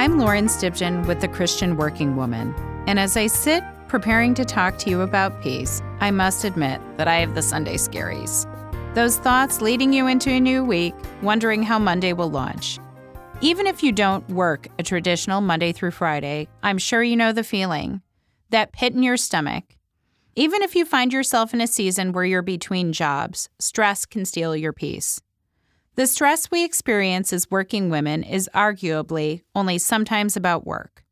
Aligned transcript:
I'm 0.00 0.16
Lauren 0.16 0.46
Stibgen 0.46 1.06
with 1.06 1.20
the 1.20 1.28
Christian 1.28 1.76
Working 1.76 2.16
Woman, 2.16 2.54
and 2.86 2.98
as 2.98 3.18
I 3.18 3.26
sit 3.26 3.62
preparing 3.86 4.32
to 4.32 4.46
talk 4.46 4.78
to 4.78 4.88
you 4.88 5.02
about 5.02 5.42
peace, 5.42 5.82
I 6.00 6.10
must 6.10 6.42
admit 6.42 6.80
that 6.96 7.06
I 7.06 7.16
have 7.16 7.34
the 7.34 7.42
Sunday 7.42 7.74
scaries. 7.74 8.46
Those 8.94 9.18
thoughts 9.18 9.60
leading 9.60 9.92
you 9.92 10.06
into 10.06 10.30
a 10.30 10.40
new 10.40 10.64
week, 10.64 10.94
wondering 11.20 11.62
how 11.62 11.78
Monday 11.78 12.14
will 12.14 12.30
launch. 12.30 12.78
Even 13.42 13.66
if 13.66 13.82
you 13.82 13.92
don't 13.92 14.26
work 14.30 14.68
a 14.78 14.82
traditional 14.82 15.42
Monday 15.42 15.70
through 15.70 15.90
Friday, 15.90 16.48
I'm 16.62 16.78
sure 16.78 17.02
you 17.02 17.14
know 17.14 17.34
the 17.34 17.44
feeling 17.44 18.00
that 18.48 18.72
pit 18.72 18.94
in 18.94 19.02
your 19.02 19.18
stomach. 19.18 19.64
Even 20.34 20.62
if 20.62 20.74
you 20.74 20.86
find 20.86 21.12
yourself 21.12 21.52
in 21.52 21.60
a 21.60 21.66
season 21.66 22.12
where 22.12 22.24
you're 22.24 22.40
between 22.40 22.94
jobs, 22.94 23.50
stress 23.58 24.06
can 24.06 24.24
steal 24.24 24.56
your 24.56 24.72
peace. 24.72 25.20
The 25.96 26.06
stress 26.06 26.50
we 26.50 26.64
experience 26.64 27.32
as 27.32 27.50
working 27.50 27.90
women 27.90 28.22
is 28.22 28.48
arguably 28.54 29.42
only 29.54 29.76
sometimes 29.78 30.36
about 30.36 30.66
work. 30.66 31.04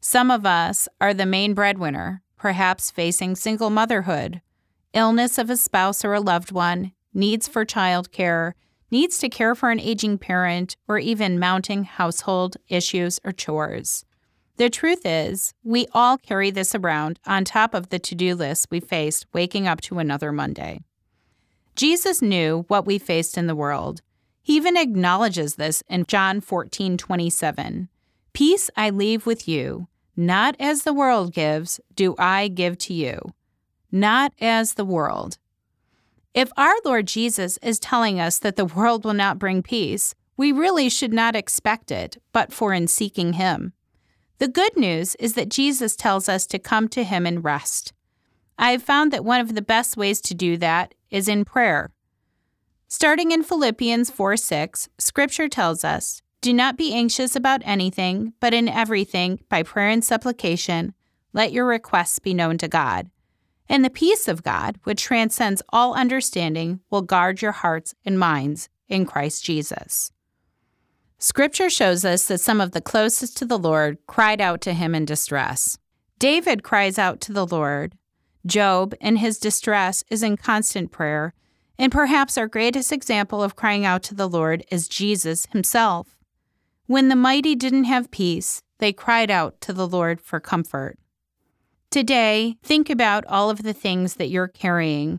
Some 0.00 0.30
of 0.30 0.44
us 0.44 0.88
are 1.00 1.14
the 1.14 1.26
main 1.26 1.54
breadwinner, 1.54 2.22
perhaps 2.36 2.90
facing 2.90 3.36
single 3.36 3.70
motherhood, 3.70 4.40
illness 4.94 5.38
of 5.38 5.48
a 5.48 5.56
spouse 5.56 6.04
or 6.04 6.14
a 6.14 6.20
loved 6.20 6.50
one, 6.50 6.92
needs 7.14 7.46
for 7.46 7.64
childcare, 7.64 8.54
needs 8.90 9.18
to 9.18 9.28
care 9.28 9.54
for 9.54 9.70
an 9.70 9.78
aging 9.78 10.18
parent, 10.18 10.76
or 10.88 10.98
even 10.98 11.38
mounting 11.38 11.84
household 11.84 12.56
issues 12.68 13.20
or 13.24 13.32
chores. 13.32 14.04
The 14.56 14.70
truth 14.70 15.02
is, 15.04 15.54
we 15.62 15.86
all 15.92 16.18
carry 16.18 16.50
this 16.50 16.74
around 16.74 17.20
on 17.26 17.44
top 17.44 17.74
of 17.74 17.90
the 17.90 17.98
to 18.00 18.14
do 18.14 18.34
list 18.34 18.68
we 18.70 18.80
faced 18.80 19.26
waking 19.32 19.66
up 19.66 19.80
to 19.82 19.98
another 19.98 20.32
Monday. 20.32 20.80
Jesus 21.76 22.20
knew 22.20 22.64
what 22.68 22.86
we 22.86 22.98
faced 22.98 23.38
in 23.38 23.46
the 23.46 23.54
world 23.54 24.02
he 24.42 24.56
even 24.56 24.76
acknowledges 24.76 25.54
this 25.54 25.82
in 25.88 26.04
John 26.06 26.40
14 26.40 26.96
27. 26.98 27.88
Peace 28.32 28.70
I 28.76 28.90
leave 28.90 29.24
with 29.24 29.46
you, 29.46 29.86
not 30.16 30.56
as 30.58 30.82
the 30.82 30.92
world 30.92 31.32
gives, 31.32 31.80
do 31.94 32.14
I 32.18 32.48
give 32.48 32.76
to 32.78 32.94
you. 32.94 33.32
Not 33.90 34.32
as 34.40 34.74
the 34.74 34.84
world. 34.84 35.38
If 36.34 36.50
our 36.56 36.74
Lord 36.84 37.06
Jesus 37.06 37.58
is 37.62 37.78
telling 37.78 38.18
us 38.18 38.38
that 38.38 38.56
the 38.56 38.64
world 38.64 39.04
will 39.04 39.14
not 39.14 39.38
bring 39.38 39.62
peace, 39.62 40.14
we 40.36 40.50
really 40.50 40.88
should 40.88 41.12
not 41.12 41.36
expect 41.36 41.90
it, 41.90 42.20
but 42.32 42.52
for 42.52 42.72
in 42.72 42.88
seeking 42.88 43.34
Him. 43.34 43.74
The 44.38 44.48
good 44.48 44.76
news 44.76 45.14
is 45.16 45.34
that 45.34 45.50
Jesus 45.50 45.94
tells 45.94 46.28
us 46.28 46.46
to 46.48 46.58
come 46.58 46.88
to 46.88 47.04
Him 47.04 47.26
and 47.26 47.44
rest. 47.44 47.92
I 48.58 48.72
have 48.72 48.82
found 48.82 49.12
that 49.12 49.24
one 49.24 49.40
of 49.40 49.54
the 49.54 49.62
best 49.62 49.96
ways 49.96 50.20
to 50.22 50.34
do 50.34 50.56
that 50.56 50.94
is 51.10 51.28
in 51.28 51.44
prayer. 51.44 51.90
Starting 52.94 53.32
in 53.32 53.42
Philippians 53.42 54.10
4 54.10 54.36
6, 54.36 54.90
Scripture 54.98 55.48
tells 55.48 55.82
us, 55.82 56.20
Do 56.42 56.52
not 56.52 56.76
be 56.76 56.92
anxious 56.92 57.34
about 57.34 57.62
anything, 57.64 58.34
but 58.38 58.52
in 58.52 58.68
everything, 58.68 59.40
by 59.48 59.62
prayer 59.62 59.88
and 59.88 60.04
supplication, 60.04 60.92
let 61.32 61.52
your 61.52 61.64
requests 61.64 62.18
be 62.18 62.34
known 62.34 62.58
to 62.58 62.68
God. 62.68 63.10
And 63.66 63.82
the 63.82 63.88
peace 63.88 64.28
of 64.28 64.42
God, 64.42 64.78
which 64.84 65.02
transcends 65.02 65.62
all 65.70 65.94
understanding, 65.94 66.80
will 66.90 67.00
guard 67.00 67.40
your 67.40 67.52
hearts 67.52 67.94
and 68.04 68.18
minds 68.18 68.68
in 68.90 69.06
Christ 69.06 69.42
Jesus. 69.42 70.12
Scripture 71.18 71.70
shows 71.70 72.04
us 72.04 72.26
that 72.26 72.42
some 72.42 72.60
of 72.60 72.72
the 72.72 72.82
closest 72.82 73.38
to 73.38 73.46
the 73.46 73.58
Lord 73.58 73.96
cried 74.06 74.42
out 74.42 74.60
to 74.60 74.74
him 74.74 74.94
in 74.94 75.06
distress. 75.06 75.78
David 76.18 76.62
cries 76.62 76.98
out 76.98 77.22
to 77.22 77.32
the 77.32 77.46
Lord. 77.46 77.96
Job, 78.44 78.94
in 79.00 79.16
his 79.16 79.38
distress, 79.38 80.04
is 80.10 80.22
in 80.22 80.36
constant 80.36 80.92
prayer 80.92 81.32
and 81.82 81.90
perhaps 81.90 82.38
our 82.38 82.46
greatest 82.46 82.92
example 82.92 83.42
of 83.42 83.56
crying 83.56 83.84
out 83.84 84.04
to 84.04 84.14
the 84.14 84.28
Lord 84.28 84.64
is 84.70 84.86
Jesus 84.86 85.46
himself. 85.46 86.16
When 86.86 87.08
the 87.08 87.16
mighty 87.16 87.56
didn't 87.56 87.84
have 87.84 88.12
peace, 88.12 88.62
they 88.78 88.92
cried 88.92 89.32
out 89.32 89.60
to 89.62 89.72
the 89.72 89.88
Lord 89.88 90.20
for 90.20 90.38
comfort. 90.38 90.96
Today, 91.90 92.56
think 92.62 92.88
about 92.88 93.24
all 93.26 93.50
of 93.50 93.64
the 93.64 93.72
things 93.72 94.14
that 94.14 94.28
you're 94.28 94.46
carrying. 94.46 95.18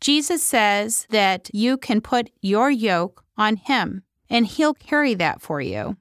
Jesus 0.00 0.42
says 0.42 1.06
that 1.10 1.48
you 1.54 1.78
can 1.78 2.00
put 2.00 2.30
your 2.40 2.72
yoke 2.72 3.22
on 3.38 3.54
Him, 3.54 4.02
and 4.28 4.48
He'll 4.48 4.74
carry 4.74 5.14
that 5.14 5.40
for 5.40 5.60
you. 5.60 5.96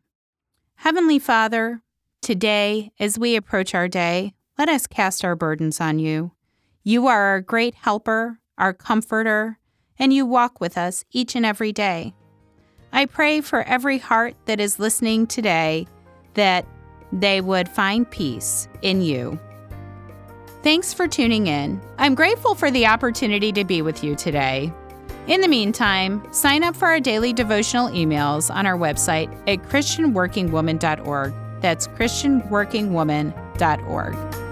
Heavenly 0.78 1.20
Father, 1.20 1.84
today, 2.20 2.92
as 3.00 3.20
we 3.20 3.36
approach 3.36 3.76
our 3.76 3.88
day, 3.88 4.34
let 4.58 4.70
us 4.70 4.88
cast 4.88 5.24
our 5.24 5.36
burdens 5.36 5.80
on 5.80 6.00
you. 6.00 6.32
You 6.84 7.06
are 7.06 7.26
our 7.26 7.42
great 7.42 7.76
helper, 7.76 8.40
our 8.58 8.74
comforter, 8.74 9.60
and 10.00 10.14
you 10.14 10.26
walk 10.26 10.60
with 10.60 10.78
us 10.78 11.06
each 11.12 11.36
and 11.36 11.46
every 11.46 11.72
day. 11.72 12.14
I 12.92 13.06
pray 13.06 13.42
for 13.42 13.62
every 13.64 14.00
heart 14.00 14.36
that 14.46 14.60
is 14.60 14.80
listening 14.80 15.28
today 15.28 15.86
that 16.34 16.66
they 17.12 17.42
would 17.42 17.70
find 17.70 18.10
peace 18.10 18.68
in 18.82 19.02
you. 19.02 19.40
Thanks 20.64 20.92
for 20.94 21.08
tuning 21.08 21.46
in. 21.48 21.80
I'm 21.98 22.16
grateful 22.16 22.56
for 22.56 22.72
the 22.72 22.88
opportunity 22.88 23.52
to 23.54 23.64
be 23.64 23.82
with 23.82 24.04
you 24.04 24.16
today. 24.16 24.74
In 25.28 25.40
the 25.42 25.48
meantime, 25.48 26.24
sign 26.34 26.64
up 26.64 26.76
for 26.76 26.88
our 26.88 27.00
daily 27.00 27.34
devotional 27.34 27.90
emails 27.90 28.54
on 28.54 28.66
our 28.66 28.78
website 28.78 29.32
at 29.48 29.60
ChristianWorkingWoman.org. 29.70 31.34
That's 31.62 31.88
ChristianWorkingWoman.org. 31.88 34.49